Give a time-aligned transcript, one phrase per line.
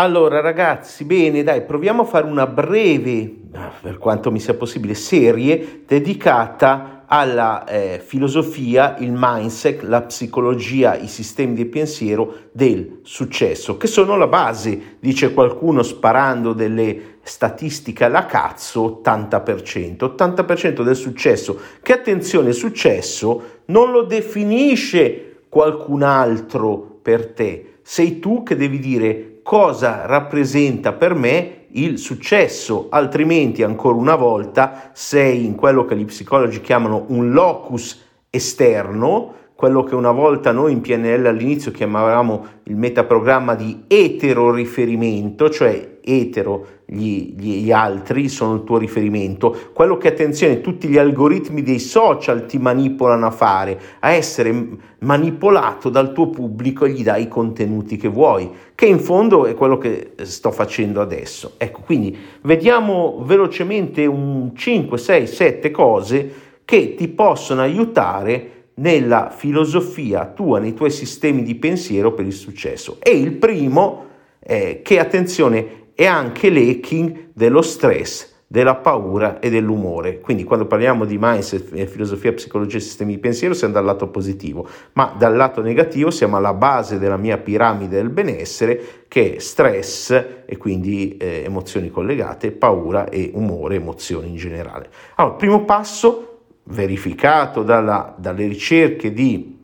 [0.00, 3.34] Allora ragazzi, bene, dai, proviamo a fare una breve,
[3.82, 11.06] per quanto mi sia possibile, serie dedicata alla eh, filosofia, il mindset, la psicologia, i
[11.06, 18.24] sistemi di pensiero del successo, che sono la base, dice qualcuno sparando delle statistiche alla
[18.24, 19.96] cazzo, 80%.
[20.16, 28.42] 80% del successo, che attenzione, successo non lo definisce qualcun altro per te, sei tu
[28.42, 35.56] che devi dire cosa rappresenta per me il successo, altrimenti ancora una volta sei in
[35.56, 38.00] quello che gli psicologi chiamano un locus
[38.30, 45.50] esterno, quello che una volta noi in PNL all'inizio chiamavamo il metaprogramma di etero riferimento,
[45.50, 51.60] cioè etero gli, gli, altri sono il tuo riferimento, quello che attenzione tutti gli algoritmi
[51.60, 54.66] dei social ti manipolano a fare, a essere
[55.00, 59.52] manipolato dal tuo pubblico e gli dai i contenuti che vuoi, che in fondo è
[59.52, 61.52] quello che sto facendo adesso.
[61.58, 66.32] Ecco, quindi vediamo velocemente un 5, 6, 7 cose
[66.64, 72.98] che ti possono aiutare nella filosofia tua, nei tuoi sistemi di pensiero per il successo.
[73.00, 74.06] E il primo,
[74.38, 80.18] è che attenzione, è anche l'hacking dello stress, della paura e dell'umore.
[80.18, 84.66] Quindi quando parliamo di mindset, filosofia, psicologia e sistemi di pensiero siamo dal lato positivo,
[84.94, 90.10] ma dal lato negativo siamo alla base della mia piramide del benessere che è stress
[90.46, 94.88] e quindi eh, emozioni collegate, paura e umore, emozioni in generale.
[95.14, 96.29] Allora, primo passo
[96.70, 99.58] verificato dalla, dalle ricerche di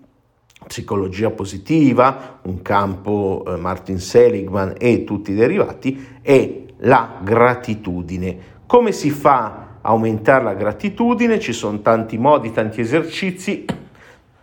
[0.66, 8.54] psicologia positiva, un campo eh, Martin Seligman e tutti i derivati, è la gratitudine.
[8.66, 9.44] Come si fa
[9.80, 11.38] a aumentare la gratitudine?
[11.38, 13.64] Ci sono tanti modi, tanti esercizi.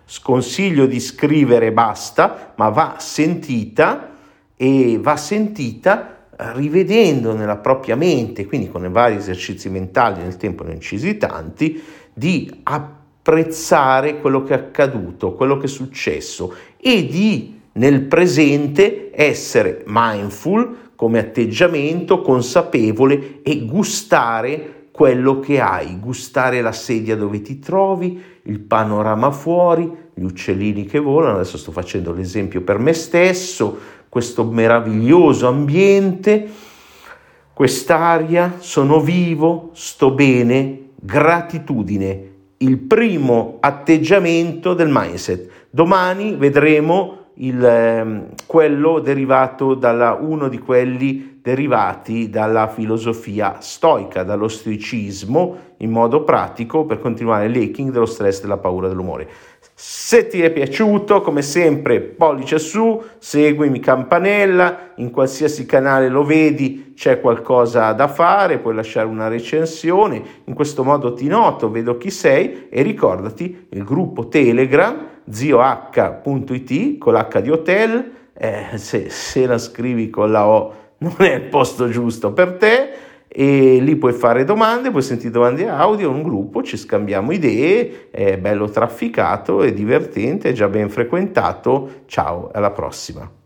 [0.06, 4.12] Sconsiglio di scrivere basta, ma va sentita
[4.56, 10.64] e va sentita rivedendo nella propria mente, quindi con i vari esercizi mentali nel tempo
[10.64, 11.82] ne ho incisi tanti,
[12.14, 19.84] di apprezzare quello che è accaduto, quello che è successo e di nel presente essere
[19.88, 28.22] mindful come atteggiamento, consapevole e gustare quello che hai, gustare la sedia dove ti trovi,
[28.44, 33.76] il panorama fuori, gli uccellini che volano, adesso sto facendo l'esempio per me stesso,
[34.08, 36.48] questo meraviglioso ambiente,
[37.54, 45.50] quest'aria, sono vivo, sto bene, gratitudine, il primo atteggiamento del mindset.
[45.70, 54.48] Domani vedremo il, eh, quello derivato da uno di quelli derivati dalla filosofia stoica, dallo
[54.48, 59.28] stoicismo, in modo pratico per continuare l'hacking dello stress, della paura, dell'umore.
[59.76, 66.94] Se ti è piaciuto, come sempre, pollice su, seguimi campanella, in qualsiasi canale lo vedi
[66.96, 72.10] c'è qualcosa da fare, puoi lasciare una recensione, in questo modo ti noto, vedo chi
[72.12, 79.58] sei e ricordati il gruppo Telegram zioh.it con l'H di hotel, eh, se, se la
[79.58, 82.90] scrivi con la O non è il posto giusto per te
[83.36, 88.38] e lì puoi fare domande, puoi sentire domande audio, un gruppo, ci scambiamo idee, è
[88.38, 92.04] bello trafficato, è divertente, è già ben frequentato.
[92.06, 93.43] Ciao, alla prossima.